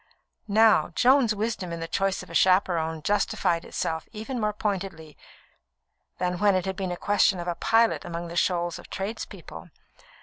Now, 0.47 0.89
Joan's 0.95 1.35
wisdom 1.35 1.71
in 1.71 1.79
the 1.79 1.87
choice 1.87 2.23
of 2.23 2.31
a 2.31 2.33
chaperon 2.33 3.03
justified 3.03 3.63
itself 3.63 4.09
even 4.11 4.39
more 4.41 4.51
pointedly 4.51 5.15
than 6.17 6.39
when 6.39 6.55
it 6.55 6.65
had 6.65 6.75
been 6.75 6.91
a 6.91 6.97
question 6.97 7.39
of 7.39 7.47
a 7.47 7.53
pilot 7.53 8.03
among 8.03 8.33
shoals 8.33 8.79
of 8.79 8.89
tradespeople. 8.89 9.69